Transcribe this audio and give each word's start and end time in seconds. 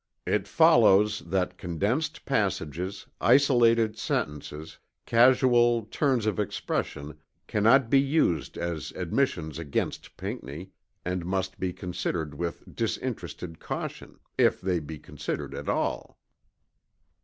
It 0.25 0.47
follows 0.47 1.19
that 1.27 1.59
condensed 1.59 2.25
passages, 2.25 3.05
isolated 3.21 3.99
sentences, 3.99 4.79
casual 5.05 5.83
turns 5.91 6.25
of 6.25 6.39
expression 6.39 7.19
cannot 7.45 7.87
be 7.87 8.01
used 8.01 8.57
as 8.57 8.91
admissions 8.95 9.59
against 9.59 10.17
Pinckney, 10.17 10.71
and 11.05 11.23
must 11.23 11.59
be 11.59 11.71
considered 11.71 12.33
with 12.33 12.63
disinterested 12.75 13.59
caution, 13.59 14.17
if 14.39 14.59
they 14.59 14.79
be 14.79 14.97
considered 14.97 15.53
at 15.53 15.69
all. 15.69 16.17